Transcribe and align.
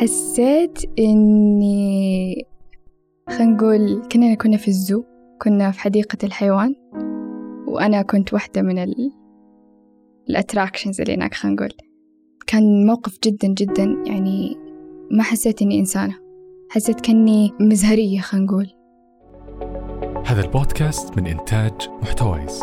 حسيت 0.00 0.98
إني 0.98 2.46
خلينا 3.28 3.52
نقول 3.52 4.02
كنا 4.12 4.34
كنا 4.34 4.56
في 4.56 4.68
الزو 4.68 5.04
كنا 5.42 5.70
في 5.70 5.80
حديقة 5.80 6.18
الحيوان 6.24 6.74
وأنا 7.66 8.02
كنت 8.02 8.32
واحدة 8.32 8.62
من 8.62 8.78
ال 8.78 9.12
الأتراكشنز 10.30 11.00
اللي 11.00 11.14
هناك 11.14 11.34
خلينا 11.34 11.56
نقول. 11.56 11.72
كان 12.46 12.86
موقف 12.86 13.18
جدا 13.24 13.48
جدا 13.48 13.84
يعني 14.06 14.56
ما 15.10 15.22
حسيت 15.22 15.62
إني 15.62 15.78
إنسانة. 15.78 16.14
حسيت 16.70 17.00
كأني 17.00 17.52
مزهرية 17.60 18.20
خلينا 18.20 18.46
نقول. 18.46 18.66
هذا 20.24 20.44
البودكاست 20.44 21.18
من 21.18 21.26
إنتاج 21.26 21.88
محتويس 22.02 22.62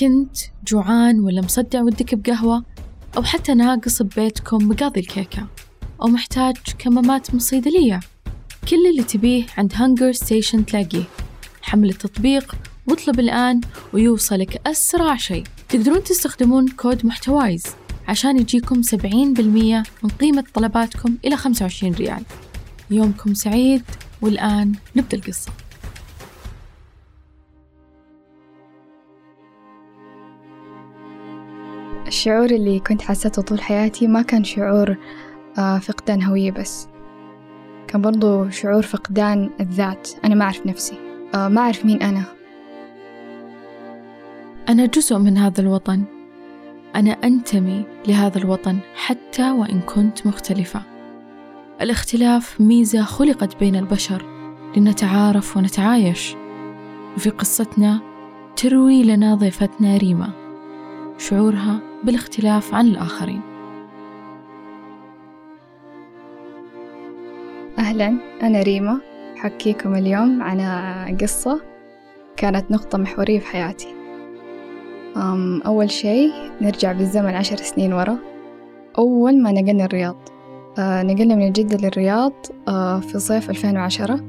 كنت 0.00 0.36
جوعان 0.66 1.20
ولا 1.20 1.42
مصدع 1.42 1.82
ودك 1.82 2.14
بقهوة؟ 2.14 2.73
أو 3.16 3.22
حتى 3.22 3.54
ناقص 3.54 4.02
ببيتكم 4.02 4.68
مقاضي 4.68 5.00
الكيكة 5.00 5.46
أو 6.02 6.06
محتاج 6.06 6.56
كمامات 6.78 7.30
من 7.30 7.36
الصيدلية 7.36 8.00
كل 8.68 8.86
اللي 8.90 9.02
تبيه 9.02 9.46
عند 9.58 9.72
هانجر 9.74 10.12
ستيشن 10.12 10.66
تلاقيه. 10.66 11.04
حمل 11.62 11.88
التطبيق 11.88 12.54
واطلب 12.86 13.20
الآن 13.20 13.60
ويوصلك 13.92 14.60
أسرع 14.66 15.16
شيء. 15.16 15.44
تقدرون 15.68 16.04
تستخدمون 16.04 16.68
كود 16.68 17.06
محتوايز 17.06 17.64
عشان 18.08 18.38
يجيكم 18.38 18.82
70% 18.82 18.96
من 20.02 20.10
قيمة 20.20 20.44
طلباتكم 20.54 21.16
إلى 21.24 21.36
25 21.36 21.94
ريال. 21.94 22.22
يومكم 22.90 23.34
سعيد 23.34 23.82
والآن 24.22 24.72
نبدأ 24.96 25.16
القصة. 25.16 25.52
الشعور 32.24 32.50
اللي 32.50 32.80
كنت 32.80 33.02
حاسته 33.02 33.42
طول 33.42 33.60
حياتي 33.60 34.06
ما 34.06 34.22
كان 34.22 34.44
شعور 34.44 34.96
آه، 35.58 35.78
فقدان 35.78 36.22
هوية 36.22 36.50
بس. 36.50 36.88
كان 37.86 38.02
برضو 38.02 38.50
شعور 38.50 38.82
فقدان 38.82 39.50
الذات. 39.60 40.10
أنا 40.24 40.34
ما 40.34 40.44
أعرف 40.44 40.66
نفسي. 40.66 40.98
آه، 41.34 41.48
ما 41.48 41.60
أعرف 41.60 41.84
مين 41.84 42.02
أنا. 42.02 42.24
أنا 44.68 44.86
جزء 44.86 45.18
من 45.18 45.38
هذا 45.38 45.60
الوطن. 45.60 46.04
أنا 46.96 47.10
أنتمي 47.10 47.84
لهذا 48.08 48.38
الوطن 48.38 48.78
حتى 48.94 49.50
وإن 49.50 49.80
كنت 49.80 50.26
مختلفة. 50.26 50.82
الاختلاف 51.80 52.60
ميزة 52.60 53.02
خلقت 53.02 53.60
بين 53.60 53.76
البشر 53.76 54.26
لنتعارف 54.76 55.56
ونتعايش. 55.56 56.36
وفي 57.16 57.30
قصتنا 57.30 58.00
تروي 58.56 59.02
لنا 59.02 59.34
ضيفتنا 59.34 59.96
ريما. 59.96 60.30
شعورها 61.18 61.80
بالاختلاف 62.04 62.74
عن 62.74 62.86
الآخرين. 62.86 63.40
أهلا 67.78 68.18
أنا 68.42 68.62
ريما. 68.62 69.00
حكيكم 69.36 69.94
اليوم 69.94 70.42
عن 70.42 70.60
قصة 71.20 71.60
كانت 72.36 72.70
نقطة 72.70 72.98
محورية 72.98 73.38
في 73.38 73.46
حياتي. 73.46 73.88
أول 75.66 75.90
شي 75.90 76.30
نرجع 76.60 76.92
بالزمن 76.92 77.34
عشر 77.34 77.56
سنين 77.56 77.92
ورا. 77.92 78.18
أول 78.98 79.42
ما 79.42 79.52
نقلنا 79.52 79.84
الرياض. 79.84 80.16
آه 80.78 81.02
نقلنا 81.02 81.34
من 81.34 81.52
جدة 81.52 81.76
للرياض 81.76 82.32
آه 82.68 83.00
في 83.00 83.18
صيف 83.18 83.50
2010 83.50 84.20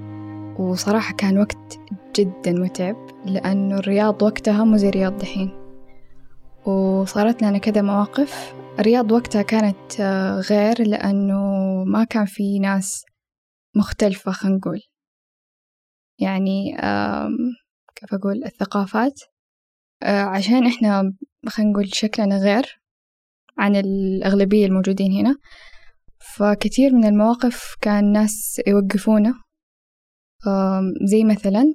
وصراحة 0.59 1.13
كان 1.13 1.37
وقت 1.37 1.79
جدا 2.15 2.51
متعب 2.51 2.95
لأنه 3.25 3.77
الرياض 3.77 4.23
وقتها 4.23 4.63
مو 4.63 4.77
زي 4.77 4.89
الرياض 4.89 5.17
دحين. 5.17 5.64
وصارت 6.67 7.41
لنا 7.41 7.57
كذا 7.57 7.81
مواقف. 7.81 8.53
الرياض 8.79 9.11
وقتها 9.11 9.41
كانت 9.41 9.99
آه، 9.99 10.39
غير 10.39 10.87
لأنه 10.87 11.43
ما 11.83 12.03
كان 12.03 12.25
في 12.25 12.59
ناس 12.59 13.03
مختلفة 13.75 14.31
خلينا 14.31 14.57
نقول. 14.57 14.81
يعني 16.19 16.77
كيف 17.95 18.13
أقول 18.13 18.43
الثقافات. 18.45 19.19
آه، 20.03 20.21
عشان 20.21 20.67
إحنا 20.67 21.13
خلينا 21.47 21.71
نقول 21.71 21.93
شكلنا 21.95 22.37
غير 22.37 22.81
عن 23.57 23.75
الأغلبية 23.75 24.65
الموجودين 24.65 25.11
هنا. 25.11 25.35
فكثير 26.37 26.93
من 26.93 27.05
المواقف 27.05 27.75
كان 27.81 28.11
ناس 28.11 28.61
يوقفونا. 28.67 29.33
زي 31.05 31.23
مثلا 31.23 31.73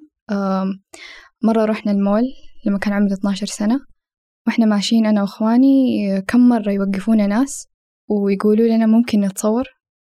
مرة 1.43 1.65
رحنا 1.65 1.93
المول 1.93 2.23
لما 2.67 2.79
كان 2.79 2.93
عمري 2.93 3.15
12 3.15 3.47
سنة. 3.47 3.81
وإحنا 4.47 4.67
ماشيين 4.67 5.07
أنا 5.07 5.23
وإخواني 5.23 6.23
كم 6.23 6.49
مرة 6.49 6.71
يوقفونا 6.73 7.27
ناس 7.27 7.67
ويقولوا 8.09 8.67
لنا 8.67 8.87
ممكن 8.87 9.21
نتصور. 9.21 9.65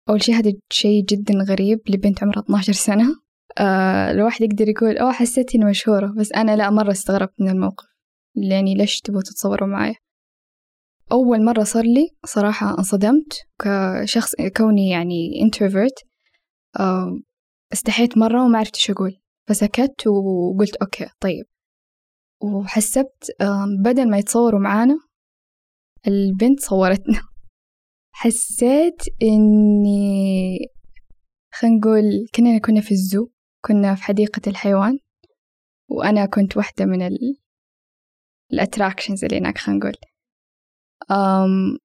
أول 0.08 0.22
شي 0.22 0.32
هذا 0.32 0.52
شي 0.70 1.02
جدا 1.02 1.34
غريب 1.48 1.80
لبنت 1.88 2.22
عمرها 2.22 2.40
12 2.42 2.72
سنة. 2.72 3.16
آه 3.58 4.10
الواحد 4.10 4.42
يقدر 4.42 4.68
يقول 4.68 4.98
أوه 4.98 5.12
حسيت 5.12 5.54
إني 5.54 5.64
مشهورة. 5.64 6.14
بس 6.18 6.32
أنا 6.32 6.56
لا 6.56 6.70
مرة 6.70 6.90
استغربت 6.90 7.40
من 7.40 7.48
الموقف. 7.48 7.86
يعني 8.50 8.74
ليش 8.74 9.00
تبغوا 9.00 9.22
تتصوروا 9.22 9.68
معايا 9.68 9.94
أول 11.12 11.44
مرة 11.44 11.62
صار 11.62 11.84
لي 11.84 12.08
صراحة 12.24 12.78
انصدمت 12.78 13.32
كشخص 13.58 14.34
كوني 14.56 14.90
يعني 14.90 15.30
introvert. 15.44 16.08
آه 16.80 17.20
استحيت 17.72 18.18
مرة 18.18 18.44
وما 18.44 18.58
عرفت 18.58 18.74
إيش 18.74 18.90
أقول. 18.90 19.18
فسكت 19.48 20.06
وقلت 20.06 20.76
أوكي 20.76 21.06
طيب. 21.20 21.44
وحسبت 22.42 23.30
بدل 23.84 24.10
ما 24.10 24.18
يتصوروا 24.18 24.60
معانا 24.60 24.98
البنت 26.06 26.60
صورتنا. 26.60 27.20
حسيت 28.14 29.02
إني 29.22 30.58
خلينا 31.54 31.76
نقول 31.76 32.26
كنا 32.34 32.58
كنا 32.58 32.80
في 32.80 32.92
الزو 32.92 33.28
كنا 33.64 33.94
في 33.94 34.02
حديقة 34.02 34.42
الحيوان 34.46 34.98
وأنا 35.90 36.26
كنت 36.26 36.56
واحدة 36.56 36.84
من 36.84 37.02
ال 37.02 37.18
ال 38.52 38.58
attractions 38.58 39.24
اللي 39.24 39.38
هناك 39.38 39.58
خلينا 39.58 39.80
نقول. 39.80 39.94
أم 41.10 41.78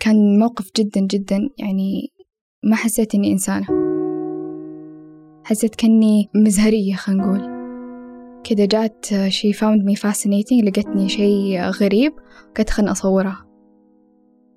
كان 0.00 0.38
موقف 0.38 0.70
جدا 0.76 1.00
جدا 1.00 1.36
يعني 1.58 2.12
ما 2.64 2.76
حسيت 2.76 3.14
إني 3.14 3.32
إنسانة. 3.32 3.66
حسيت 5.44 5.74
كأني 5.74 6.30
مزهرية 6.34 6.94
خلينا 6.94 7.22
نقول. 7.24 7.51
كده 8.44 8.64
جات 8.64 9.06
شي 9.28 9.52
found 9.52 9.82
me 9.88 10.00
fascinating 10.00 10.64
لقتني 10.64 11.08
شي 11.08 11.60
غريب 11.60 12.12
قلت 12.58 12.70
خلنا 12.70 12.92
أصورها 12.92 13.46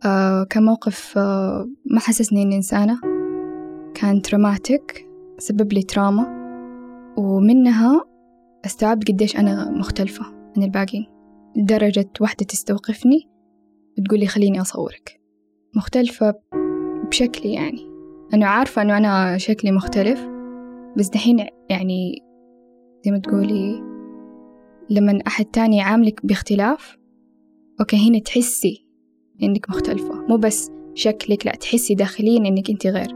آه 0.05 0.43
كان 0.43 0.63
موقف 0.63 1.17
آه 1.17 1.69
ما 1.85 1.99
حسسني 1.99 2.41
إني 2.41 2.55
إنسانة. 2.55 2.99
كان 3.93 4.21
traumatic 4.21 5.07
سبب 5.37 5.73
لي 5.73 5.81
trauma 5.81 6.25
ومنها 7.17 8.05
استوعبت 8.65 9.07
قديش 9.11 9.37
أنا 9.37 9.71
مختلفة 9.71 10.25
عن 10.57 10.63
الباقين 10.63 11.05
لدرجة 11.55 12.09
واحدة 12.21 12.45
تستوقفني 12.45 13.29
وتقول 13.99 14.19
لي 14.19 14.27
خليني 14.27 14.61
أصورك. 14.61 15.21
مختلفة 15.75 16.33
بشكلي 17.09 17.53
يعني. 17.53 17.81
أنا 18.33 18.47
عارفة 18.47 18.81
أنه 18.81 18.97
أنا 18.97 19.37
شكلي 19.37 19.71
مختلف 19.71 20.27
بس 20.97 21.07
دحين 21.07 21.45
يعني 21.69 22.24
زي 23.05 23.11
ما 23.11 23.17
تقولي 23.17 23.83
لما 24.89 25.19
أحد 25.27 25.45
تاني 25.45 25.77
يعاملك 25.77 26.25
باختلاف 26.25 26.97
أوكي 27.79 28.09
هنا 28.09 28.19
تحسي 28.19 28.87
إنك 29.43 29.69
مختلفة 29.69 30.27
مو 30.29 30.37
بس 30.37 30.71
شكلك 30.93 31.45
لا 31.45 31.51
تحسي 31.51 31.95
داخليا 31.95 32.37
إنك 32.37 32.69
أنت 32.69 32.87
غير. 32.87 33.15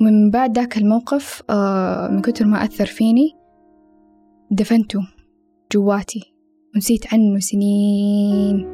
ومن 0.00 0.30
بعد 0.30 0.58
ذاك 0.58 0.78
الموقف 0.78 1.42
آه 1.50 2.08
من 2.08 2.20
كتر 2.20 2.46
ما 2.46 2.64
أثر 2.64 2.86
فيني 2.86 3.36
دفنته 4.50 5.00
جواتي 5.72 6.34
ونسيت 6.74 7.14
عنه 7.14 7.38
سنين. 7.38 8.66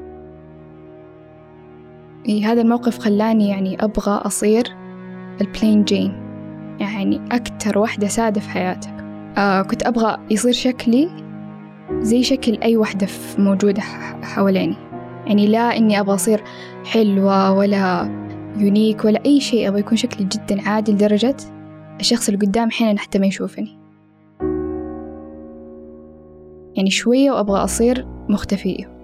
إيه 2.28 2.52
هذا 2.52 2.62
الموقف 2.62 2.98
خلاني 2.98 3.48
يعني 3.48 3.84
أبغى 3.84 4.12
أصير 4.12 4.64
البلين 5.40 5.84
جين 5.84 6.12
يعني 6.80 7.20
أكتر 7.32 7.78
واحدة 7.78 8.06
سادة 8.06 8.40
في 8.40 8.48
حياتك. 8.48 9.03
آه 9.38 9.62
كنت 9.62 9.86
أبغى 9.86 10.16
يصير 10.30 10.52
شكلي 10.52 11.10
زي 12.00 12.22
شكل 12.22 12.58
أي 12.62 12.76
واحدة 12.76 13.06
موجودة 13.38 13.82
حواليني. 14.22 14.76
يعني 15.26 15.46
لا 15.46 15.76
إني 15.76 16.00
أبغى 16.00 16.14
أصير 16.14 16.44
حلوة 16.84 17.52
ولا 17.52 18.10
يونيك 18.56 19.04
ولا 19.04 19.24
أي 19.26 19.40
شيء 19.40 19.68
أبغى 19.68 19.80
يكون 19.80 19.96
شكلي 19.96 20.28
جدا 20.28 20.68
عادي 20.68 20.92
لدرجة 20.92 21.36
الشخص 22.00 22.28
اللي 22.28 22.46
قدام 22.46 22.68
أحيانا 22.68 22.98
حتى 22.98 23.18
ما 23.18 23.26
يشوفني. 23.26 23.78
يعني 26.76 26.90
شوية 26.90 27.30
وأبغى 27.30 27.64
أصير 27.64 28.06
مختفية. 28.28 28.94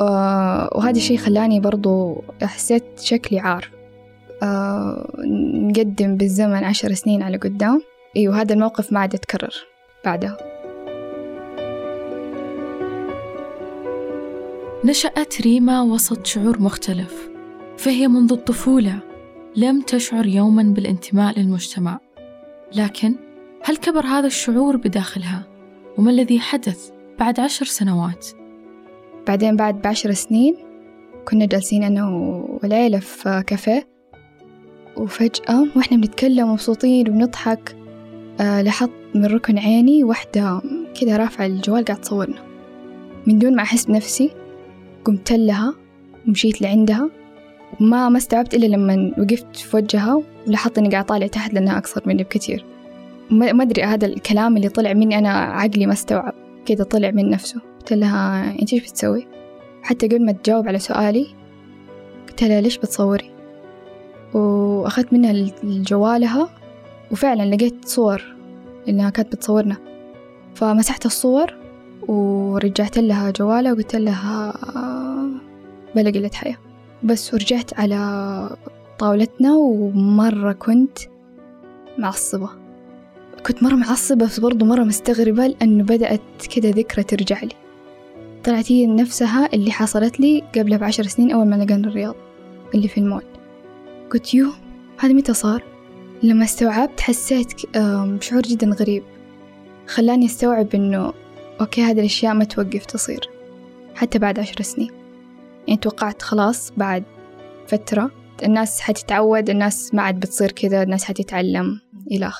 آه 0.00 0.70
وهذا 0.74 0.96
الشيء 0.96 1.16
خلاني 1.16 1.60
برضو 1.60 2.22
حسيت 2.42 2.84
شكلي 3.00 3.38
عار. 3.38 3.70
آه 4.42 5.08
نقدم 5.54 6.16
بالزمن 6.16 6.64
عشر 6.64 6.92
سنين 6.92 7.22
على 7.22 7.36
قدام. 7.36 7.82
أيوة 8.16 8.40
هذا 8.40 8.54
الموقف 8.54 8.92
ما 8.92 9.00
عاد 9.00 9.14
يتكرر 9.14 9.54
بعدها 10.04 10.36
نشأت 14.84 15.40
ريما 15.40 15.82
وسط 15.82 16.26
شعور 16.26 16.60
مختلف 16.60 17.28
فهي 17.78 18.08
منذ 18.08 18.32
الطفولة 18.32 18.98
لم 19.56 19.80
تشعر 19.80 20.26
يوما 20.26 20.62
بالانتماء 20.62 21.38
للمجتمع 21.38 22.00
لكن 22.76 23.14
هل 23.64 23.76
كبر 23.76 24.06
هذا 24.06 24.26
الشعور 24.26 24.76
بداخلها؟ 24.76 25.42
وما 25.98 26.10
الذي 26.10 26.40
حدث 26.40 26.90
بعد 27.18 27.40
عشر 27.40 27.66
سنوات؟ 27.66 28.26
بعدين 29.26 29.56
بعد 29.56 29.82
بعشر 29.82 30.12
سنين 30.12 30.56
كنا 31.28 31.46
جالسين 31.46 31.84
أنا 31.84 32.08
والعيلة 32.08 32.98
في 32.98 33.42
كافيه 33.46 33.88
وفجأة 34.96 35.66
وإحنا 35.76 35.96
بنتكلم 35.96 36.52
مبسوطين 36.52 37.08
وبنضحك 37.08 37.75
لاحظت 38.38 38.90
من 39.14 39.24
ركن 39.24 39.58
عيني 39.58 40.04
واحدة 40.04 40.62
كذا 41.00 41.16
رافعة 41.16 41.46
الجوال 41.46 41.84
قاعد 41.84 42.00
تصورنا. 42.00 42.42
من 43.26 43.38
دون 43.38 43.56
ما 43.56 43.62
أحس 43.62 43.84
بنفسي 43.84 44.30
قمت 45.04 45.32
لها 45.32 45.74
ومشيت 46.28 46.62
لعندها. 46.62 47.10
وما 47.80 48.08
ما 48.08 48.18
استوعبت 48.18 48.54
إلا 48.54 48.66
لما 48.66 49.12
وقفت 49.18 49.56
في 49.56 49.76
وجهها 49.76 50.22
ولاحظت 50.46 50.78
إني 50.78 50.88
قاعد 50.88 51.04
طالع 51.04 51.26
تحت 51.26 51.54
لأنها 51.54 51.78
أقصر 51.78 52.02
مني 52.06 52.22
بكثير. 52.22 52.64
ما 53.30 53.62
أدري 53.62 53.82
هذا 53.82 54.06
الكلام 54.06 54.56
اللي 54.56 54.68
طلع 54.68 54.92
مني 54.92 55.18
أنا 55.18 55.30
عقلي 55.30 55.86
ما 55.86 55.92
استوعب. 55.92 56.34
كذا 56.66 56.84
طلع 56.84 57.10
من 57.10 57.30
نفسه. 57.30 57.60
قلت 57.78 57.92
لها 57.92 58.50
أنت 58.60 58.72
إيش 58.72 58.82
بتسوي؟ 58.82 59.26
حتى 59.82 60.06
قبل 60.06 60.24
ما 60.24 60.32
تجاوب 60.32 60.68
على 60.68 60.78
سؤالي 60.78 61.26
قلت 62.28 62.44
لها 62.44 62.60
ليش 62.60 62.78
بتصوري؟ 62.78 63.30
وأخذت 64.34 65.12
منها 65.12 65.50
جوالها 65.64 66.48
وفعلا 67.12 67.54
لقيت 67.54 67.88
صور 67.88 68.22
إنها 68.88 69.10
كانت 69.10 69.32
بتصورنا. 69.32 69.76
فمسحت 70.54 71.06
الصور 71.06 71.54
ورجعت 72.08 72.98
لها 72.98 73.30
جوالها 73.30 73.72
وقلت 73.72 73.96
لها 73.96 74.52
بلا 75.94 76.10
قلة 76.10 76.30
حياة 76.34 76.56
بس 77.02 77.34
ورجعت 77.34 77.80
على 77.80 78.56
طاولتنا 78.98 79.54
ومرة 79.56 80.52
كنت 80.52 80.98
معصبة. 81.98 82.48
كنت 83.46 83.62
مرة 83.62 83.74
معصبة 83.74 84.26
بس 84.26 84.40
برضو 84.40 84.64
مرة 84.64 84.84
مستغربة 84.84 85.46
لأنه 85.46 85.84
بدأت 85.84 86.46
كده 86.56 86.68
ذكرى 86.68 87.02
ترجع 87.04 87.40
لي. 87.42 87.54
طلعت 88.44 88.72
هي 88.72 88.86
نفسها 88.86 89.48
اللي 89.52 89.70
حصلت 89.70 90.20
لي 90.20 90.42
قبل 90.56 90.78
بعشر 90.78 91.02
سنين 91.02 91.30
أول 91.30 91.46
ما 91.46 91.64
لقينا 91.64 91.88
الرياض 91.88 92.14
اللي 92.74 92.88
في 92.88 92.98
المول. 92.98 93.22
قلت 94.12 94.34
يو 94.34 94.50
هذا 94.98 95.12
متى 95.12 95.34
صار؟ 95.34 95.75
لما 96.22 96.44
استوعبت 96.44 97.00
حسيت 97.00 97.76
بشعور 97.76 98.42
جدا 98.42 98.66
غريب. 98.66 99.02
خلاني 99.86 100.26
أستوعب 100.26 100.74
إنه 100.74 101.12
okay 101.60 101.82
هذه 101.82 102.00
الأشياء 102.00 102.34
ما 102.34 102.44
توقف 102.44 102.86
تصير 102.86 103.30
حتى 103.94 104.18
بعد 104.18 104.38
عشر 104.38 104.62
سنين. 104.62 104.90
يعني 105.66 105.80
توقعت 105.80 106.22
خلاص 106.22 106.70
بعد 106.70 107.04
فترة 107.66 108.10
الناس 108.42 108.80
حتتعود 108.80 109.50
الناس 109.50 109.94
ما 109.94 110.02
عاد 110.02 110.20
بتصير 110.20 110.52
كذا 110.52 110.82
الناس 110.82 111.04
حتتعلم 111.04 111.80
إلخ 112.12 112.38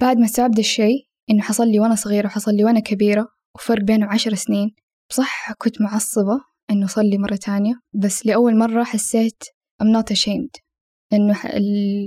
بعد 0.00 0.16
ما 0.18 0.24
استوعبت 0.24 0.58
الشيء 0.58 1.06
إنه 1.30 1.42
حصل 1.42 1.68
لي 1.68 1.80
وأنا 1.80 1.94
صغيرة 1.94 2.26
وحصل 2.26 2.54
لي 2.54 2.64
وأنا 2.64 2.80
كبيرة 2.80 3.28
وفرق 3.54 3.82
بينه 3.82 4.06
عشر 4.06 4.34
سنين 4.34 4.74
بصح 5.10 5.52
كنت 5.52 5.80
معصبة 5.80 6.40
إنه 6.70 6.86
صار 6.86 7.04
لي 7.04 7.18
مرة 7.18 7.36
تانية 7.36 7.74
بس 7.94 8.26
لأول 8.26 8.58
مرة 8.58 8.84
حسيت 8.84 9.44
I'm 9.82 9.86
not 9.86 10.10
ashamed. 10.10 10.63
لأنه 11.14 11.40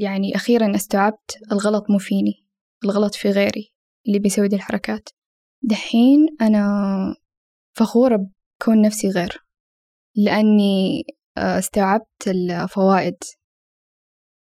يعني 0.01 0.35
أخيرا 0.35 0.75
استوعبت 0.75 1.37
الغلط 1.51 1.89
مو 1.89 1.97
فيني 1.97 2.45
الغلط 2.83 3.15
في 3.15 3.29
غيري 3.29 3.73
اللي 4.07 4.19
بيسوي 4.19 4.47
دي 4.47 4.55
الحركات. 4.55 5.09
دحين 5.61 6.27
أنا 6.41 7.15
فخورة 7.77 8.27
بكون 8.59 8.81
نفسي 8.81 9.09
غير 9.09 9.43
لأني 10.15 11.03
آه، 11.37 11.59
استوعبت 11.59 12.27
الفوائد 12.27 13.17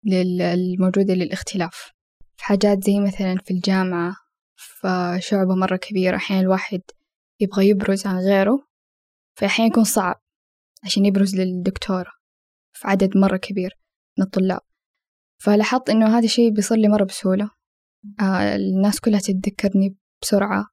الموجودة 0.06 1.14
للاختلاف. 1.14 1.92
في 2.36 2.44
حاجات 2.44 2.84
زي 2.84 3.00
مثلا 3.00 3.36
في 3.44 3.50
الجامعة 3.54 4.16
في 4.56 5.18
شعبة 5.20 5.54
مرة 5.54 5.76
كبيرة 5.76 6.16
أحيانا 6.16 6.42
الواحد 6.42 6.80
يبغى 7.40 7.68
يبرز 7.68 8.06
عن 8.06 8.18
غيره 8.18 8.66
فأحيانا 9.38 9.70
يكون 9.70 9.84
صعب 9.84 10.22
عشان 10.84 11.04
يبرز 11.06 11.36
للدكتورة 11.36 12.12
في 12.72 12.88
عدد 12.88 13.16
مرة 13.16 13.36
كبير. 13.36 13.81
من 14.18 14.24
الطلاب. 14.24 14.60
فلاحظت 15.42 15.90
إنه 15.90 16.18
هذا 16.18 16.24
الشيء 16.24 16.50
بيصير 16.50 16.78
لي 16.78 16.88
مرة 16.88 17.04
بسهولة. 17.04 17.50
آه 18.20 18.56
الناس 18.56 19.00
كلها 19.00 19.20
تتذكرني 19.20 19.96
بسرعة. 20.22 20.66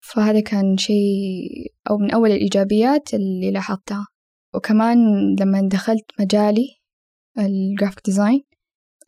فهذا 0.00 0.40
كان 0.40 0.76
شيء 0.76 1.72
أو 1.90 1.98
من 1.98 2.10
أول 2.10 2.30
الإيجابيات 2.30 3.14
اللي 3.14 3.50
لاحظتها. 3.50 4.06
وكمان 4.54 4.98
لما 5.40 5.68
دخلت 5.68 6.04
مجالي 6.20 6.66
ال 7.38 7.46
graphic 7.46 8.00
design 8.04 8.42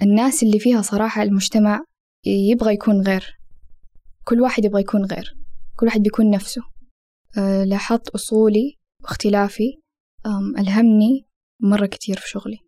الناس 0.03 0.43
اللي 0.43 0.59
فيها 0.59 0.83
صراحة 0.83 1.23
المجتمع 1.23 1.85
يبغى 2.27 2.75
يكون 2.75 3.01
غير. 3.01 3.39
كل 4.25 4.41
واحد 4.41 4.65
يبغى 4.65 4.81
يكون 4.81 5.05
غير. 5.05 5.35
كل 5.77 5.87
واحد 5.87 6.01
بيكون 6.01 6.31
نفسه. 6.31 6.63
أه 7.39 7.65
لاحظت 7.65 8.09
أصولي 8.09 8.79
واختلافي 9.03 9.81
ألهمني 10.59 11.27
مرة 11.61 11.87
كتير 11.87 12.17
في 12.17 12.29
شغلي. 12.29 12.59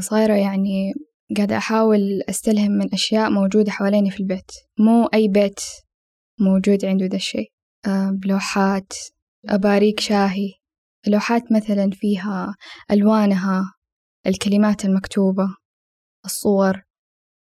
صايرة 0.00 0.34
يعني 0.34 0.92
قاعدة 1.36 1.56
أحاول 1.56 2.22
أستلهم 2.28 2.70
من 2.70 2.92
أشياء 2.92 3.30
موجودة 3.30 3.70
حواليني 3.70 4.10
في 4.10 4.20
البيت. 4.20 4.50
مو 4.78 5.06
أي 5.06 5.28
بيت 5.28 5.60
موجود 6.40 6.84
عنده 6.84 7.06
ده 7.06 7.16
الشيء 7.16 7.52
أه 7.86 8.10
بلوحات 8.10 8.92
أباريك 9.48 10.00
شاهي. 10.00 10.52
لوحات 11.06 11.52
مثلا 11.52 11.90
فيها 11.92 12.54
ألوانها 12.90 13.74
الكلمات 14.26 14.84
المكتوبة 14.84 15.46
الصور 16.24 16.82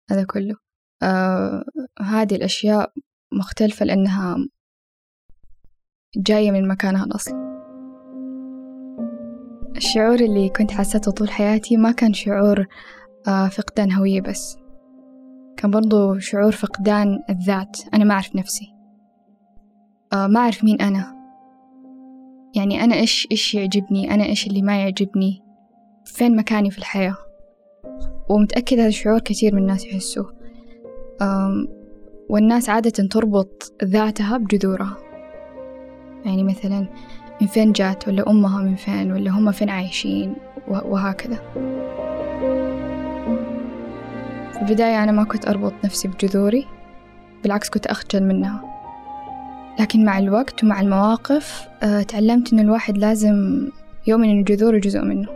هذا 0.09 0.23
كله. 0.23 0.55
آه 1.03 1.63
هذه 2.01 2.35
الأشياء 2.35 2.93
مختلفة 3.33 3.85
لأنها 3.85 4.37
جاية 6.17 6.51
من 6.51 6.67
مكانها 6.67 7.05
الأصلي. 7.05 7.56
الشعور 9.77 10.15
اللي 10.15 10.49
كنت 10.49 10.71
حاسته 10.71 11.11
طول 11.11 11.29
حياتي 11.29 11.77
ما 11.77 11.91
كان 11.91 12.13
شعور 12.13 12.65
آه 13.27 13.47
فقدان 13.47 13.91
هوية 13.91 14.21
بس. 14.21 14.57
كان 15.57 15.71
برضو 15.71 16.19
شعور 16.19 16.51
فقدان 16.51 17.23
الذات. 17.29 17.77
أنا 17.93 18.03
ما 18.03 18.13
أعرف 18.13 18.35
نفسي. 18.35 18.73
آه 20.13 20.27
ما 20.27 20.39
أعرف 20.39 20.63
مين 20.63 20.81
أنا. 20.81 21.17
يعني 22.55 22.83
أنا 22.83 22.95
إيش 22.95 23.27
إيش 23.31 23.55
يعجبني؟ 23.55 24.13
أنا 24.13 24.25
إيش 24.25 24.47
اللي 24.47 24.61
ما 24.61 24.81
يعجبني؟ 24.81 25.41
فين 26.05 26.35
مكاني 26.35 26.71
في 26.71 26.77
الحياة؟ 26.77 27.17
ومتأكدة 28.29 28.81
هذا 28.81 28.87
الشعور 28.87 29.19
كثير 29.19 29.55
من 29.55 29.61
الناس 29.61 29.85
يحسوه. 29.85 30.33
والناس 32.29 32.69
عادة 32.69 33.07
تربط 33.07 33.73
ذاتها 33.83 34.37
بجذورها. 34.37 34.97
يعني 36.25 36.43
مثلا 36.43 36.89
من 37.41 37.47
فين 37.47 37.71
جات 37.71 38.07
ولا 38.07 38.29
أمها 38.29 38.61
من 38.61 38.75
فين 38.75 39.11
ولا 39.11 39.31
هم 39.31 39.51
فين 39.51 39.69
عايشين 39.69 40.35
وهكذا. 40.67 41.35
في 44.53 44.61
البداية 44.61 45.03
أنا 45.03 45.11
ما 45.11 45.23
كنت 45.23 45.47
أربط 45.47 45.73
نفسي 45.85 46.07
بجذوري 46.07 46.65
بالعكس 47.43 47.69
كنت 47.69 47.87
أخجل 47.87 48.23
منها. 48.23 48.63
لكن 49.79 50.05
مع 50.05 50.19
الوقت 50.19 50.63
ومع 50.63 50.81
المواقف 50.81 51.67
أه 51.83 52.01
تعلمت 52.01 52.53
إنه 52.53 52.61
الواحد 52.61 52.97
لازم 52.97 53.67
يؤمن 54.07 54.29
إنه 54.29 54.43
جذوره 54.43 54.77
جزء 54.77 55.01
منه. 55.01 55.27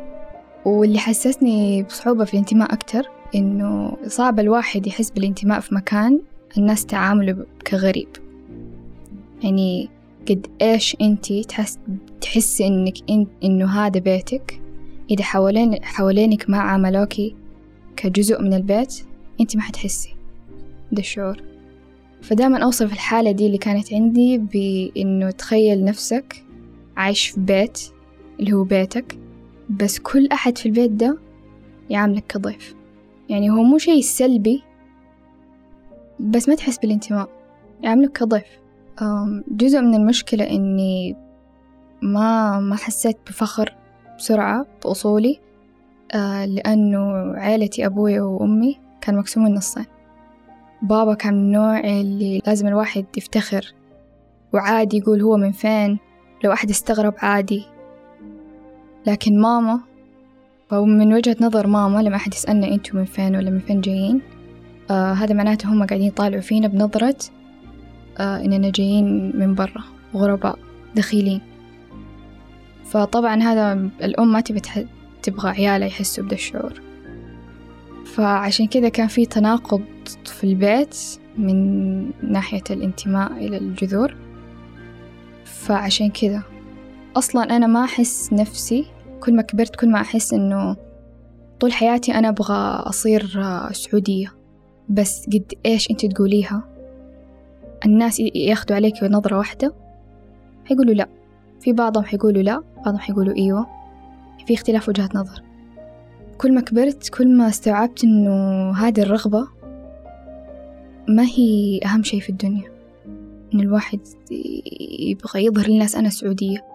واللي 0.65 0.99
حسسني 0.99 1.83
بصعوبة 1.83 2.25
في 2.25 2.33
الانتماء 2.33 2.73
أكتر 2.73 3.09
إنه 3.35 3.97
صعب 4.07 4.39
الواحد 4.39 4.87
يحس 4.87 5.09
بالانتماء 5.09 5.59
في 5.59 5.75
مكان 5.75 6.19
الناس 6.57 6.85
تعامله 6.85 7.45
كغريب. 7.67 8.07
يعني 9.43 9.89
قد 10.29 10.47
إيش 10.61 10.97
أنتي 11.01 11.43
تحس 11.43 11.79
تحسي 12.21 12.67
إنك 12.67 12.93
إن 13.09 13.27
إنه 13.43 13.65
هذا 13.65 13.99
بيتك؟ 13.99 14.61
إذا 15.11 15.23
حوالين 15.23 15.83
حوالينك 15.85 16.49
ما 16.49 16.57
عاملوكي 16.57 17.35
كجزء 17.95 18.41
من 18.41 18.53
البيت 18.53 19.03
أنتي 19.41 19.57
ما 19.57 19.63
حتحسي. 19.63 20.15
ده 20.91 20.99
الشعور 20.99 21.41
فدائما 22.21 22.63
أوصف 22.63 22.93
الحالة 22.93 23.31
دي 23.31 23.45
اللي 23.47 23.57
كانت 23.57 23.93
عندي 23.93 24.37
بإنه 24.37 25.31
تخيل 25.31 25.85
نفسك 25.85 26.43
عايش 26.97 27.27
في 27.27 27.39
بيت 27.39 27.79
اللي 28.39 28.53
هو 28.53 28.63
بيتك 28.63 29.17
بس 29.69 29.99
كل 29.99 30.27
أحد 30.27 30.57
في 30.57 30.65
البيت 30.65 30.91
ده 30.91 31.17
يعاملك 31.89 32.23
كضيف. 32.27 32.75
يعني 33.29 33.49
هو 33.49 33.63
مو 33.63 33.77
شيء 33.77 34.01
سلبي 34.01 34.63
بس 36.19 36.49
ما 36.49 36.55
تحس 36.55 36.77
بالانتماء 36.77 37.29
يعاملك 37.83 38.11
كضيف. 38.11 38.60
جزء 39.47 39.81
من 39.81 39.95
المشكلة 39.95 40.49
إني 40.49 41.15
ما 42.01 42.59
ما 42.59 42.75
حسيت 42.75 43.17
بفخر 43.27 43.75
بسرعة 44.17 44.65
بأصولي 44.83 45.39
آه، 46.13 46.45
لأنه 46.45 47.33
عيلتي 47.35 47.85
أبوي 47.85 48.19
وأمي 48.19 48.79
كان 49.01 49.17
مقسومين 49.17 49.53
نصين. 49.53 49.85
بابا 50.81 51.13
كان 51.13 51.33
من 51.33 51.39
النوع 51.39 51.79
اللي 51.79 52.41
لازم 52.47 52.67
الواحد 52.67 53.05
يفتخر 53.17 53.73
وعادي 54.53 54.97
يقول 54.97 55.21
هو 55.21 55.37
من 55.37 55.51
فين 55.51 55.99
لو 56.43 56.53
أحد 56.53 56.69
استغرب 56.69 57.13
عادي. 57.17 57.65
لكن 59.07 59.41
ماما 59.41 59.79
فمن 60.69 61.13
وجهة 61.13 61.35
نظر 61.41 61.67
ماما 61.67 61.99
لما 62.01 62.15
أحد 62.15 62.33
يسألنا 62.33 62.67
أنتوا 62.67 62.99
من 62.99 63.05
فين 63.05 63.35
ولا 63.35 63.49
من 63.49 63.59
فين 63.59 63.81
جايين 63.81 64.21
آه 64.91 65.13
هذا 65.13 65.33
معناته 65.33 65.69
هم 65.69 65.85
قاعدين 65.85 66.07
يطالعوا 66.07 66.41
فينا 66.41 66.67
بنظرة 66.67 67.15
إننا 68.19 68.69
جايين 68.69 69.37
من 69.39 69.55
برا 69.55 69.83
غرباء 70.15 70.59
دخيلين. 70.95 71.41
فطبعا 72.85 73.41
هذا 73.43 73.73
الأم 74.03 74.31
ما 74.31 74.41
تبي 74.41 74.61
تبغى 75.23 75.49
عيالها 75.49 75.87
يحسوا 75.87 76.23
بدا 76.23 76.35
الشعور. 76.35 76.81
فعشان 78.05 78.67
كذا 78.67 78.89
كان 78.89 79.07
في 79.07 79.25
تناقض 79.25 79.83
في 80.25 80.43
البيت 80.43 80.97
من 81.37 82.03
ناحية 82.31 82.63
الانتماء 82.69 83.31
إلى 83.31 83.57
الجذور. 83.57 84.15
فعشان 85.45 86.09
كذا 86.09 86.43
أصلا 87.15 87.55
أنا 87.55 87.67
ما 87.67 87.83
أحس 87.83 88.33
نفسي 88.33 88.85
كل 89.19 89.35
ما 89.35 89.41
كبرت 89.41 89.75
كل 89.75 89.89
ما 89.89 90.01
أحس 90.01 90.33
إنه 90.33 90.75
طول 91.59 91.73
حياتي 91.73 92.13
أنا 92.13 92.29
أبغى 92.29 92.55
أصير 92.89 93.43
سعودية. 93.71 94.33
بس 94.89 95.25
قد 95.25 95.53
إيش 95.65 95.91
أنت 95.91 96.05
تقوليها؟ 96.05 96.70
الناس 97.85 98.19
ياخدوا 98.19 98.75
عليك 98.75 99.03
بنظرة 99.03 99.37
واحدة؟ 99.37 99.73
حيقولوا 100.65 100.93
لا. 100.93 101.07
في 101.59 101.73
بعضهم 101.73 102.03
حيقولوا 102.03 102.41
لا 102.41 102.63
بعضهم 102.75 102.97
حيقولوا 102.99 103.35
إيوة. 103.35 103.67
في 104.47 104.53
اختلاف 104.53 104.89
وجهات 104.89 105.15
نظر. 105.15 105.43
كل 106.37 106.53
ما 106.53 106.61
كبرت 106.61 107.09
كل 107.09 107.37
ما 107.37 107.47
استوعبت 107.47 108.03
إنه 108.03 108.31
هذه 108.71 109.01
الرغبة 109.01 109.47
ما 111.07 111.23
هي 111.23 111.79
أهم 111.85 112.03
شيء 112.03 112.19
في 112.19 112.29
الدنيا. 112.29 112.71
إن 113.53 113.59
الواحد 113.59 113.99
يبغى 114.99 115.45
يظهر 115.45 115.67
للناس 115.67 115.95
أنا 115.95 116.09
سعودية. 116.09 116.65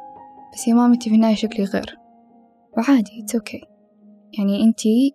بس 0.54 0.68
يا 0.68 0.74
مامتي 0.74 1.10
في 1.10 1.16
النهاية 1.16 1.34
شكلي 1.34 1.64
غير. 1.64 1.96
وعادي 2.78 3.22
it's 3.22 3.34
okay 3.34 3.58
okay. 3.58 3.66
يعني 4.38 4.62
انتي 4.64 5.14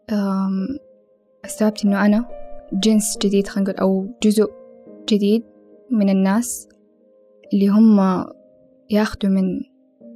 استوعبت 1.45 1.85
إنه 1.85 2.05
أنا 2.05 2.25
جنس 2.73 3.17
جديد 3.17 3.47
خلينا 3.47 3.71
نقول 3.71 3.81
أو 3.81 4.07
جزء 4.23 4.51
جديد 5.09 5.43
من 5.91 6.09
الناس 6.09 6.67
اللي 7.53 7.67
هم 7.67 8.25
ياخدوا 8.89 9.29
من 9.29 9.43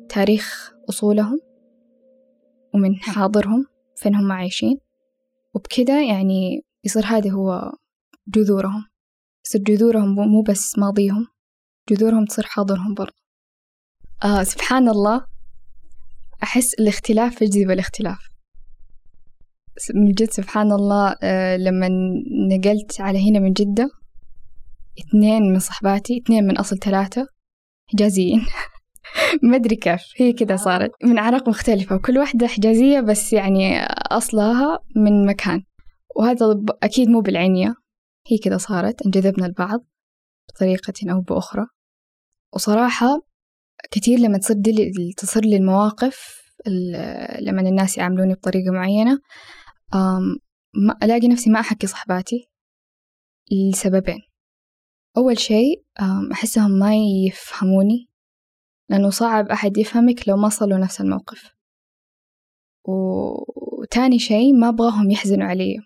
تاريخ 0.10 0.74
أصولهم 0.90 1.40
ومن 2.74 2.96
حاضرهم 2.96 3.66
فين 3.96 4.16
هم 4.16 4.32
عايشين. 4.32 4.78
وبكده 5.54 6.02
يعني 6.02 6.62
يصير 6.84 7.06
هذا 7.06 7.32
هو 7.32 7.72
جذورهم. 8.28 8.86
يصير 9.46 9.62
جذورهم 9.62 10.16
مو 10.16 10.42
بس 10.42 10.78
ماضيهم 10.78 11.28
جذورهم 11.90 12.26
تصير 12.26 12.46
حاضرهم 12.46 12.94
برضه 12.94 13.14
آه 14.24 14.44
سبحان 14.44 14.90
الله 14.90 15.26
أحس 16.44 16.74
الاختلاف 16.74 17.42
يجذب 17.42 17.72
الاختلاف. 17.72 18.18
من 19.96 20.12
جد 20.12 20.32
سبحان 20.32 20.72
الله 20.72 21.16
آه 21.24 21.58
لما 21.58 21.90
نقلت 22.52 23.02
على 23.02 23.30
هنا 23.30 23.40
من 23.40 23.54
جدة 23.54 23.90
اثنين 25.00 25.42
من 25.54 25.60
صحباتي 25.60 26.18
اثنين 26.18 26.44
من 26.44 26.58
أصل 26.58 26.78
ثلاثة. 26.78 27.28
حجازيين. 27.94 28.46
ما 29.44 29.56
أدري 29.56 29.76
كيف. 29.76 30.02
هي 30.18 30.34
كذا 30.34 30.56
صارت. 30.56 30.92
من 31.04 31.18
أعراق 31.18 31.50
مختلفة. 31.50 31.96
وكل 31.96 32.18
واحدة 32.18 32.48
حجازية 32.48 33.00
بس 33.00 33.34
يعني 33.34 33.84
أصلها 34.12 34.80
من 34.96 35.26
مكان. 35.26 35.64
وهذا 36.16 36.46
أكيد 36.84 37.10
مو 37.10 37.22
بالعنية 37.22 37.76
هي 38.28 38.38
كذا 38.38 38.58
صارت. 38.58 39.06
انجذبنا 39.06 39.46
لبعض 39.46 39.86
بطريقة 40.50 40.94
أو 41.12 41.22
بأخرى. 41.22 41.66
وصراحة 42.54 43.08
كثير 43.92 44.20
لما 44.20 44.38
تصير 44.38 44.58
لي 44.58 45.14
تصير 45.18 45.46
لي 45.46 45.58
المواقف 45.58 46.46
لما 47.42 47.62
الناس 47.62 47.98
يعاملوني 47.98 48.34
بطريقة 48.34 48.72
معينة 48.72 49.20
ما 50.74 50.98
ألاقي 51.04 51.28
نفسي 51.28 51.50
ما 51.50 51.60
أحكي 51.60 51.88
صحباتي 51.88 52.50
لسببين. 53.52 54.20
أول 55.18 55.40
شيء 55.40 55.84
أحسهم 56.32 56.72
ما 56.72 56.92
يفهموني 57.28 58.10
لأنه 58.90 59.10
صعب 59.10 59.50
أحد 59.50 59.78
يفهمك 59.78 60.30
لو 60.30 60.38
ما 60.38 60.50
صلوا 60.50 60.78
نفس 60.78 61.02
الموقف. 61.02 61.56
وتاني 62.88 64.20
شيء 64.20 64.54
ما 64.54 64.70
أبغاهم 64.70 65.12
يحزنوا 65.12 65.48
علي 65.48 65.78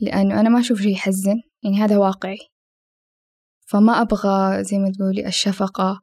لأنه 0.00 0.40
أنا 0.40 0.48
ما 0.48 0.60
أشوف 0.60 0.80
شيء 0.80 0.92
يحزن 0.92 1.36
يعني 1.62 1.76
هذا 1.76 1.98
واقعي. 1.98 2.38
فما 3.66 4.00
أبغى 4.02 4.64
زي 4.64 4.78
ما 4.78 4.90
تقولي 4.90 5.26
الشفقة 5.26 6.00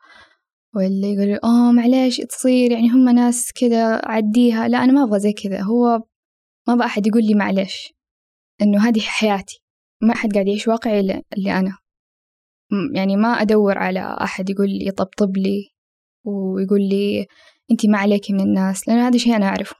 ولا 0.76 1.08
يقولوا 1.08 1.46
آه 1.46 1.72
معليش 1.72 2.18
تصير 2.18 2.72
يعني 2.72 2.90
هم 2.90 3.10
ناس 3.10 3.52
كذا 3.54 4.02
عديها. 4.06 4.68
لا 4.68 4.84
أنا 4.84 4.92
ما 4.94 5.04
أبغى 5.04 5.20
زي 5.20 5.34
كذا 5.34 5.62
هو 5.62 6.04
ما 6.68 6.74
أبغى 6.74 6.86
أحد 6.86 7.08
يقول 7.08 7.24
لي 7.24 7.34
معليش 7.34 7.94
إنه 8.62 8.88
هذه 8.88 9.00
حياتي. 9.00 9.64
ما 10.02 10.14
أحد 10.14 10.34
قاعد 10.34 10.48
يعيش 10.48 10.68
واقعي 10.68 11.00
اللي 11.38 11.60
أنا. 11.60 11.78
يعني 12.94 13.18
ما 13.18 13.28
أدور 13.28 13.78
على 13.78 14.18
أحد 14.22 14.50
يقول 14.50 14.70
لي 14.70 14.88
يطبطب 14.88 15.38
لي 15.38 15.70
ويقول 16.26 16.82
لي 16.82 17.28
أنتي 17.72 17.88
ما 17.88 17.98
عليكي 17.98 18.34
من 18.34 18.40
الناس 18.40 18.88
لأن 18.88 18.98
هذا 18.98 19.18
شيء 19.18 19.36
أنا 19.36 19.46
أعرفه. 19.46 19.76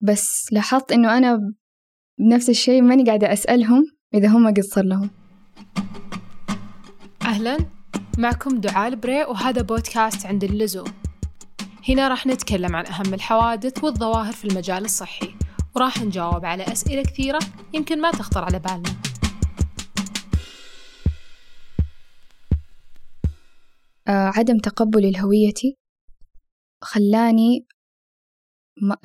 بس 0.00 0.52
لاحظت 0.52 0.92
إنه 0.92 1.18
أنا 1.18 1.38
بنفس 2.18 2.50
الشيء 2.50 2.82
ماني 2.82 3.04
قاعدة 3.04 3.32
أسألهم 3.32 3.84
إذا 4.14 4.28
هم 4.28 4.46
قد 4.48 4.60
لهم. 4.76 5.10
أهلا 7.22 7.58
معكم 8.18 8.60
دعاء 8.60 8.88
البري 8.88 9.24
وهذا 9.24 9.62
بودكاست 9.62 10.26
عند 10.26 10.44
اللزوم. 10.44 10.92
هنا 11.88 12.08
راح 12.08 12.26
نتكلم 12.26 12.76
عن 12.76 12.86
أهم 12.86 13.14
الحوادث 13.14 13.84
والظواهر 13.84 14.32
في 14.32 14.44
المجال 14.44 14.84
الصحي 14.84 15.34
وراح 15.76 16.02
نجاوب 16.02 16.44
على 16.44 16.62
أسئلة 16.62 17.02
كثيرة 17.02 17.38
يمكن 17.74 18.00
ما 18.00 18.10
تخطر 18.10 18.44
على 18.44 18.58
بالنا. 18.58 19.07
عدم 24.08 24.58
تقبلي 24.58 25.10
لهويتي 25.10 25.76
خلاني 26.82 27.66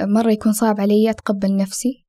مرة 0.02 0.32
يكون 0.32 0.54
صعب 0.54 0.80
علي 0.80 1.10
أتقبل 1.10 1.58
نفسي 1.58 2.06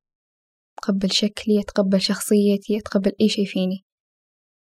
أتقبل 0.79 1.11
شكلي 1.11 1.59
أتقبل 1.59 2.01
شخصيتي 2.01 2.77
أتقبل 2.79 3.11
أي 3.21 3.29
شيء 3.29 3.45
فيني. 3.45 3.85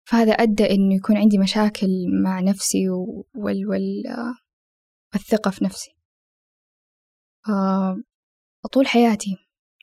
فهذا 0.09 0.31
أدى 0.31 0.63
إنه 0.71 0.95
يكون 0.95 1.17
عندي 1.17 1.37
مشاكل 1.37 1.87
مع 2.23 2.39
نفسي 2.39 2.89
وال 2.89 3.67
وال 3.67 4.03
والثقة 5.13 5.51
في 5.51 5.65
نفسي. 5.65 5.91
طول 8.73 8.87
حياتي 8.87 9.35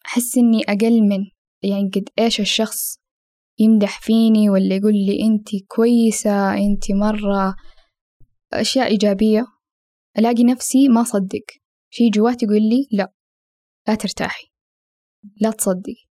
أحس 0.06 0.38
إني 0.38 0.62
أقل 0.68 1.00
من 1.02 1.24
يعني 1.62 1.90
قد 1.94 2.08
إيش 2.18 2.40
الشخص 2.40 2.98
يمدح 3.58 4.00
فيني 4.00 4.50
ولا 4.50 4.76
يقول 4.76 4.94
لي 4.94 5.22
أنتي 5.26 5.66
كويسة 5.68 6.54
أنتي 6.54 6.94
مرة 6.94 7.54
أشياء 8.52 8.86
إيجابية. 8.86 9.46
ألاقي 10.18 10.44
نفسي 10.44 10.88
ما 10.88 11.04
صدق. 11.04 11.44
شي 11.90 12.10
جواتي 12.10 12.46
يقول 12.46 12.62
لي 12.62 12.88
لا 12.92 13.12
لا 13.88 13.94
ترتاحي. 13.94 14.46
لا 15.40 15.50
تصدقي. 15.50 16.06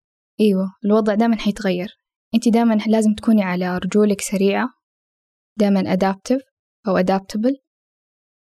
أيوة 0.40 0.66
الوضع 0.84 1.14
دائما 1.14 1.36
حيتغير. 1.36 1.88
أنت 2.34 2.48
دائما 2.48 2.74
لازم 2.86 3.14
تكوني 3.14 3.42
على 3.42 3.78
رجولك 3.78 4.20
سريعة 4.20 4.68
دائما 5.58 5.96
adaptive 5.96 6.42
أو 6.88 7.00
adaptable 7.00 7.62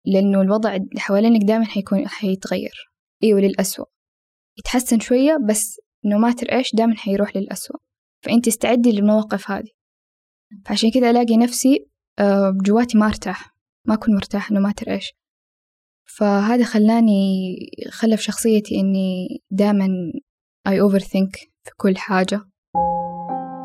لأنه 0.06 0.40
الوضع 0.40 0.74
اللي 0.76 1.00
حوالينك 1.00 1.44
دائما 1.44 1.64
حيكون 1.64 2.08
حيتغير. 2.08 2.74
أيوة 3.22 3.40
للأسوأ. 3.40 3.84
يتحسن 4.58 5.00
شوية 5.00 5.38
بس 5.48 5.80
no 6.04 6.18
matter 6.18 6.52
إيش 6.52 6.74
دائما 6.74 6.96
حيروح 6.96 7.36
للأسوأ. 7.36 7.76
فأنت 8.24 8.48
استعدي 8.48 8.92
للمواقف 8.92 9.50
هذه. 9.50 9.70
فعشان 10.66 10.90
كذا 10.90 11.10
ألاقي 11.10 11.36
نفسي 11.36 11.86
آه، 12.18 12.58
جواتي 12.64 12.98
ما 12.98 13.06
أرتاح. 13.06 13.51
ما 13.88 13.94
أكون 13.94 14.14
مرتاح 14.14 14.50
no 14.50 14.61
matter 14.61 14.90
إيش. 14.90 15.12
فهذا 16.04 16.64
خلاني 16.64 17.56
خلف 17.90 18.20
شخصيتي 18.20 18.80
إني 18.80 19.40
دائما 19.50 19.88
I 20.68 20.72
overthink 20.72 21.48
في 21.64 21.70
كل 21.76 21.96
حاجة. 21.96 22.40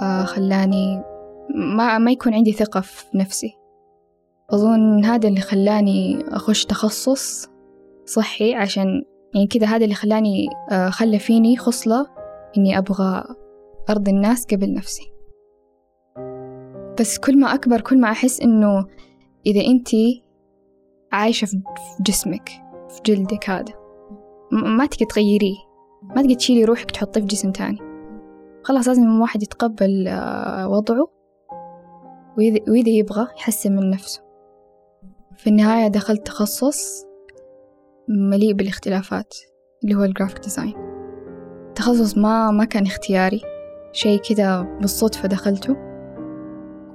آه، 0.02 0.24
خلاني 0.24 1.04
ما, 1.78 1.98
ما 1.98 2.12
يكون 2.12 2.34
عندي 2.34 2.52
ثقة 2.52 2.82
في 2.82 3.06
نفسي. 3.16 3.54
أظن 4.50 5.06
هذا 5.06 5.28
اللي 5.28 5.42
خلاني 5.42 6.24
أخش 6.28 6.66
تخصص 6.66 7.48
صحي 8.06 8.56
عشان 8.56 9.04
يعني 9.36 9.48
كذا 9.48 9.68
هذا 9.68 9.84
اللي 9.84 9.96
خلاني 9.96 10.48
آه، 10.72 10.90
خلى 10.90 11.20
فيني 11.20 11.58
خصلة 11.58 12.08
إني 12.58 12.78
أبغى 12.78 13.24
أرضي 13.90 14.12
الناس 14.12 14.46
قبل 14.46 14.74
نفسي. 14.74 15.12
بس 17.00 17.20
كل 17.20 17.40
ما 17.40 17.54
أكبر 17.54 17.82
كل 17.82 18.02
ما 18.02 18.12
أحس 18.12 18.42
إنه 18.42 18.86
إذا 19.46 19.62
أنتي 19.62 20.24
عايشة 21.12 21.46
في 21.46 21.62
جسمك 22.02 22.50
في 22.90 23.02
جلدك 23.06 23.50
هذا 23.50 23.74
ما 24.52 24.86
تقدر 24.86 25.06
تغيريه. 25.06 25.58
ما 26.04 26.22
تقدر 26.22 26.34
تشيلي 26.34 26.66
روحك 26.66 26.92
تحطيه 26.92 27.22
في 27.22 27.28
جسم 27.28 27.52
تاني. 27.52 27.78
خلاص 28.64 28.88
لازم 28.88 29.04
الواحد 29.04 29.44
يتقبل 29.44 30.08
آه، 30.08 30.70
وضعه. 30.70 31.08
وإذا 32.38 32.90
يبغى 32.90 33.28
يحسن 33.38 33.76
من 33.76 33.90
نفسه. 33.90 34.22
في 35.38 35.48
النهاية 35.48 35.88
دخلت 35.88 36.26
تخصص 36.26 37.06
مليء 38.10 38.54
بالاختلافات 38.54 39.34
اللي 39.84 39.96
هو 39.96 40.04
ال 40.04 40.08
graphic 40.08 40.40
design 40.40 40.74
التخصص 41.68 42.18
ما 42.18 42.52
ما 42.52 42.66
كان 42.66 42.86
اختياري. 42.86 43.42
شيء 43.92 44.22
كده 44.30 44.62
بالصدفة 44.62 45.28
دخلته. 45.28 45.76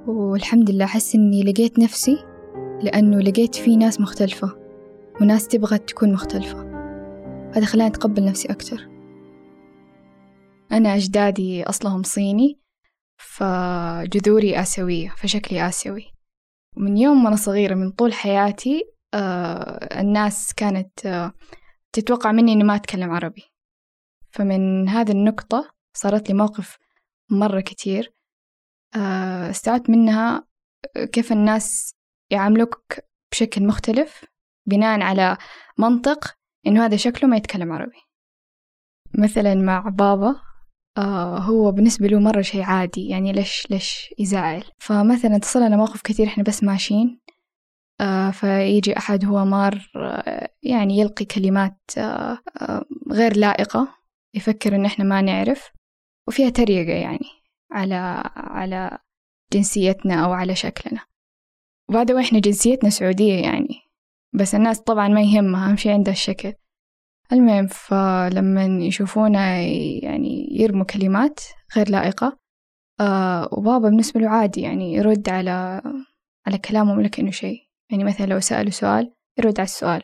والحمد 0.07 0.71
لله 0.71 0.85
أحس 0.85 1.15
إني 1.15 1.43
لقيت 1.43 1.79
نفسي 1.79 2.32
لأنه 2.83 3.19
لقيت 3.19 3.55
فيه 3.55 3.77
ناس 3.77 4.01
مختلفة 4.01 4.59
وناس 5.21 5.47
تبغى 5.47 5.77
تكون 5.77 6.13
مختلفة. 6.13 6.73
هذا 7.55 7.65
خلاني 7.65 7.89
أتقبل 7.89 8.25
نفسي 8.25 8.51
أكتر. 8.51 8.89
أنا 10.71 10.95
أجدادي 10.95 11.63
أصلهم 11.63 12.03
صيني 12.03 12.59
فجذوري 13.17 14.59
آسيوية 14.61 15.09
فشكلي 15.09 15.67
آسيوي. 15.67 16.05
من 16.77 16.97
يوم 16.97 17.25
وأنا 17.25 17.35
صغيرة 17.35 17.75
من 17.75 17.91
طول 17.91 18.13
حياتي 18.13 18.83
آه 19.13 19.99
الناس 20.01 20.53
كانت 20.53 21.05
آه 21.05 21.33
تتوقع 21.93 22.31
مني 22.31 22.53
إني 22.53 22.63
ما 22.63 22.75
أتكلم 22.75 23.11
عربي. 23.11 23.43
فمن 24.31 24.89
هذه 24.89 25.11
النقطة 25.11 25.71
صارت 25.93 26.29
لي 26.29 26.35
موقف 26.35 26.77
مرة 27.29 27.61
كتير. 27.61 28.13
آه 28.95 29.49
استوعبت 29.49 29.89
منها 29.89 30.47
كيف 31.11 31.31
الناس 31.31 31.95
يعاملوك 32.33 32.99
بشكل 33.31 33.67
مختلف 33.67 34.25
بناء 34.67 35.01
على 35.01 35.37
منطق 35.77 36.35
إنه 36.67 36.85
هذا 36.85 36.97
شكله 36.97 37.29
ما 37.29 37.37
يتكلم 37.37 37.71
عربي. 37.71 37.97
مثلا 39.19 39.55
مع 39.55 39.79
بابا 39.89 40.35
آه 40.97 41.37
هو 41.37 41.71
بالنسبة 41.71 42.07
له 42.07 42.19
مرة 42.19 42.41
شيء 42.41 42.61
عادي 42.63 43.07
يعني 43.07 43.31
ليش 43.31 43.67
ليش 43.71 44.13
يزعل؟ 44.19 44.63
فمثلا 44.79 45.37
تصل 45.37 45.59
لنا 45.59 45.77
مواقف 45.77 46.01
كثير 46.01 46.27
إحنا 46.27 46.43
بس 46.43 46.63
ماشيين 46.63 47.21
آه 48.01 48.31
فيجي 48.31 48.97
أحد 48.97 49.25
هو 49.25 49.45
مار 49.45 49.91
آه 49.95 50.49
يعني 50.63 50.99
يلقي 50.99 51.25
كلمات 51.25 51.79
آه 51.97 52.39
آه 52.61 52.85
غير 53.11 53.37
لائقة 53.37 53.87
يفكر 54.35 54.75
إن 54.75 54.85
إحنا 54.85 55.05
ما 55.05 55.21
نعرف 55.21 55.71
وفيها 56.27 56.49
تريقة 56.49 56.93
يعني 56.93 57.25
على 57.71 58.23
على 58.35 58.97
جنسيتنا 59.53 60.25
أو 60.25 60.33
على 60.33 60.55
شكلنا. 60.55 61.01
وبعد 61.93 62.11
إحنا 62.11 62.39
جنسيتنا 62.39 62.89
سعودية 62.89 63.33
يعني. 63.33 63.79
بس 64.33 64.55
الناس 64.55 64.79
طبعا 64.79 65.07
ما 65.07 65.21
يهمها 65.21 65.69
أهم 65.69 65.77
شي 65.77 65.89
عندها 65.91 66.13
الشكل. 66.13 66.53
المهم 67.31 67.67
فلما 67.67 68.65
يشوفونا 68.65 69.61
يعني 70.03 70.47
يرموا 70.51 70.85
كلمات 70.85 71.39
غير 71.75 71.89
لائقة 71.89 72.39
آه 72.99 73.49
وبابا 73.51 73.89
بالنسبة 73.89 74.19
له 74.19 74.29
عادي 74.29 74.61
يعني 74.61 74.93
يرد 74.93 75.29
على 75.29 75.81
على 76.47 76.57
كلامهم 76.57 76.97
ولا 76.97 77.07
كأنه 77.07 77.31
شيء. 77.31 77.59
يعني 77.91 78.03
مثلا 78.03 78.25
لو 78.25 78.39
سألوا 78.39 78.71
سؤال 78.71 79.13
يرد 79.39 79.59
على 79.59 79.65
السؤال 79.65 80.03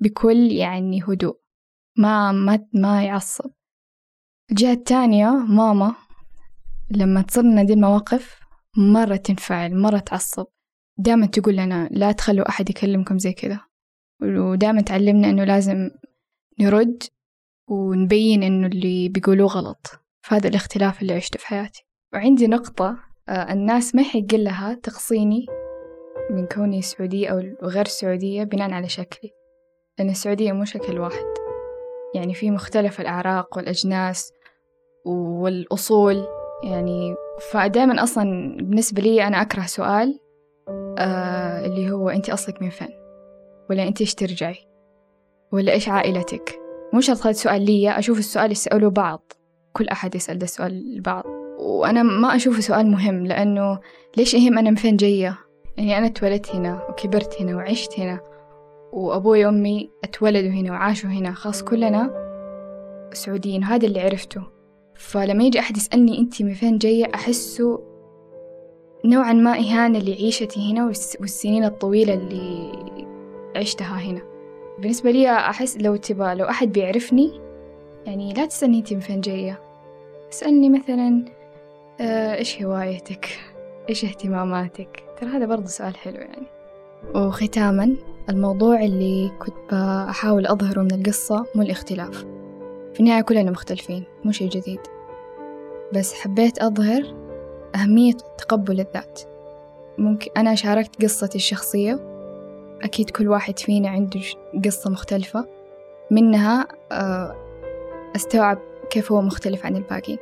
بكل 0.00 0.52
يعني 0.52 1.02
هدوء. 1.02 1.40
ما 1.96 2.32
ما 2.32 2.66
ما 2.74 3.04
يعصب. 3.04 3.50
الجهة 4.50 4.72
التانية 4.72 5.30
ماما 5.30 5.94
لما 6.90 7.22
تصير 7.22 7.64
دي 7.64 7.72
المواقف 7.72 8.40
مرة 8.76 9.16
تنفعل 9.16 9.76
مرة 9.76 9.98
تعصب. 9.98 10.46
دائما 10.98 11.26
تقول 11.26 11.56
لنا 11.56 11.88
لا 11.90 12.12
تخلوا 12.12 12.48
أحد 12.48 12.70
يكلمكم 12.70 13.18
زي 13.18 13.32
كذا. 13.32 13.60
ودائما 14.22 14.80
تعلمنا 14.80 15.30
إنه 15.30 15.44
لازم 15.44 15.90
نرد 16.60 17.02
ونبين 17.68 18.42
إنه 18.42 18.66
اللي 18.66 19.08
بيقولوه 19.08 19.48
غلط. 19.48 19.86
فهذا 20.22 20.48
الاختلاف 20.48 21.02
اللي 21.02 21.12
عشته 21.14 21.38
في 21.38 21.46
حياتي. 21.46 21.86
وعندي 22.14 22.46
نقطة 22.46 22.96
آه، 23.28 23.52
الناس 23.52 23.94
ما 23.94 24.02
يحق 24.02 24.34
لها 24.34 24.74
تقصيني 24.74 25.46
من 26.30 26.46
كوني 26.46 26.82
سعودية 26.82 27.28
أو 27.28 27.38
غير 27.62 27.84
سعودية 27.84 28.44
بناء 28.44 28.70
على 28.70 28.88
شكلي. 28.88 29.30
لأن 29.98 30.10
السعودية 30.10 30.52
مو 30.52 30.64
شكل 30.64 30.98
واحد. 30.98 31.26
يعني 32.14 32.34
في 32.34 32.50
مختلف 32.50 33.00
الأعراق 33.00 33.56
والأجناس 33.56 34.32
والأصول. 35.06 36.26
يعني 36.64 37.14
فدائما 37.52 38.02
أصلا 38.02 38.56
بالنسبة 38.56 39.02
لي 39.02 39.26
أنا 39.26 39.42
أكره 39.42 39.66
سؤال 39.66 40.20
آه 40.98 41.66
اللي 41.66 41.90
هو 41.90 42.08
أنت 42.08 42.30
أصلك 42.30 42.62
من 42.62 42.70
فين 42.70 42.88
ولا 43.70 43.88
أنت 43.88 44.00
إيش 44.00 44.14
ترجعي 44.14 44.68
ولا 45.52 45.72
إيش 45.72 45.88
عائلتك؟ 45.88 46.60
مو 46.92 47.00
شرط 47.00 47.20
هذا 47.20 47.30
السؤال 47.30 47.62
لي 47.62 47.98
أشوف 47.98 48.18
السؤال 48.18 48.52
يسألوا 48.52 48.90
بعض 48.90 49.32
كل 49.72 49.88
أحد 49.88 50.14
يسأل 50.14 50.38
ده 50.38 50.44
السؤال 50.44 50.96
لبعض. 50.96 51.24
وأنا 51.58 52.02
ما 52.02 52.36
أشوفه 52.36 52.60
سؤال 52.60 52.90
مهم 52.90 53.26
لأنه 53.26 53.80
ليش 54.16 54.34
يهم 54.34 54.58
أنا 54.58 54.70
من 54.70 54.76
فين 54.76 54.96
جاية؟ 54.96 55.38
يعني 55.76 55.98
أنا 55.98 56.06
اتولدت 56.06 56.50
هنا 56.50 56.86
وكبرت 56.88 57.42
هنا 57.42 57.56
وعشت 57.56 58.00
هنا 58.00 58.20
وأبوي 58.92 59.46
وأمي 59.46 59.90
اتولدوا 60.04 60.50
هنا 60.50 60.72
وعاشوا 60.72 61.10
هنا 61.10 61.32
خلاص 61.32 61.62
كلنا 61.62 62.10
سعوديين 63.12 63.64
هذا 63.64 63.86
اللي 63.86 64.00
عرفته. 64.00 64.42
فلما 64.94 65.44
يجي 65.44 65.58
أحد 65.58 65.76
يسألني 65.76 66.18
أنت 66.18 66.42
من 66.42 66.54
فين 66.54 66.78
جاية 66.78 67.14
أحسه 67.14 67.80
نوعا 69.04 69.32
ما 69.32 69.58
إهانة 69.58 69.98
لعيشتي 69.98 70.72
هنا 70.72 70.86
والسنين 71.20 71.64
الطويلة 71.64 72.14
اللي 72.14 72.72
عشتها 73.56 73.98
هنا. 73.98 74.22
بالنسبة 74.78 75.10
لي 75.10 75.30
أحس 75.30 75.76
لو 75.76 75.96
تبى 75.96 76.34
لو 76.34 76.44
أحد 76.48 76.72
بيعرفني 76.72 77.40
يعني 78.06 78.32
لا 78.32 78.46
تسألني 78.46 78.78
أنت 78.78 78.92
من 78.92 79.00
فين 79.00 79.20
جاية. 79.20 79.60
اسألني 80.32 80.70
مثلا 80.70 81.24
آه 82.00 82.34
إيش 82.34 82.62
هوايتك؟ 82.62 83.28
إيش 83.88 84.04
اهتماماتك؟ 84.04 85.04
ترى 85.20 85.30
هذا 85.30 85.46
برضه 85.46 85.66
سؤال 85.66 85.96
حلو 85.96 86.16
يعني. 86.16 86.46
وختاما 87.14 87.96
الموضوع 88.28 88.84
اللي 88.84 89.30
كنت 89.38 89.74
بحاول 90.08 90.46
أظهره 90.46 90.82
من 90.82 90.94
القصة 90.94 91.46
مو 91.54 91.62
الاختلاف. 91.62 92.26
في 92.94 93.00
النهاية 93.00 93.22
كلنا 93.22 93.50
مختلفين 93.50 94.04
مو 94.24 94.32
شي 94.32 94.48
جديد. 94.48 94.80
بس 95.94 96.14
حبيت 96.14 96.58
أظهر 96.58 97.27
أهمية 97.74 98.12
تقبل 98.38 98.80
الذات. 98.80 99.20
ممكن 99.98 100.30
أنا 100.36 100.54
شاركت 100.54 101.02
قصتي 101.02 101.38
الشخصية. 101.38 102.00
أكيد 102.82 103.10
كل 103.10 103.28
واحد 103.28 103.58
فينا 103.58 103.88
عنده 103.88 104.20
قصة 104.64 104.90
مختلفة. 104.90 105.46
منها 106.10 106.68
آه، 106.92 107.36
أستوعب 108.16 108.58
كيف 108.90 109.12
هو 109.12 109.22
مختلف 109.22 109.66
عن 109.66 109.76
الباقي. 109.76 110.18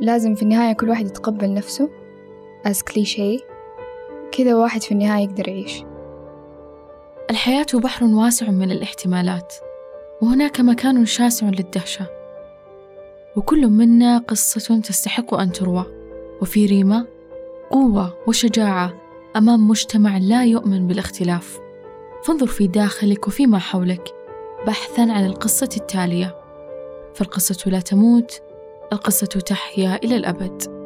لازم 0.00 0.34
في 0.34 0.42
النهاية 0.42 0.72
كل 0.72 0.88
واحد 0.88 1.06
يتقبل 1.06 1.54
نفسه. 1.54 1.90
As 2.68 2.82
كليشيه 2.82 3.38
كذا 4.32 4.54
واحد 4.54 4.82
في 4.82 4.92
النهاية 4.92 5.24
يقدر 5.24 5.48
يعيش. 5.48 5.84
الحياة 7.30 7.66
بحر 7.74 8.04
واسع 8.04 8.50
من 8.50 8.70
الاحتمالات. 8.70 9.54
وهناك 10.22 10.60
مكان 10.60 11.06
شاسع 11.06 11.46
للدهشة. 11.46 12.06
وكل 13.36 13.68
منا 13.68 14.18
قصة 14.18 14.80
تستحق 14.80 15.34
أن 15.34 15.52
تروى. 15.52 15.99
وفي 16.42 16.66
ريما 16.66 17.06
قوة 17.70 18.14
وشجاعة 18.26 18.94
أمام 19.36 19.68
مجتمع 19.68 20.18
لا 20.18 20.44
يؤمن 20.44 20.86
بالاختلاف. 20.86 21.60
فانظر 22.24 22.46
في 22.46 22.66
داخلك 22.66 23.28
وفيما 23.28 23.58
حولك 23.58 24.14
بحثا 24.66 25.00
عن 25.00 25.26
القصة 25.26 25.68
التالية. 25.76 26.36
فالقصة 27.14 27.70
لا 27.70 27.80
تموت 27.80 28.42
القصة 28.92 29.26
تحيا 29.26 29.96
إلى 30.04 30.16
الأبد. 30.16 30.79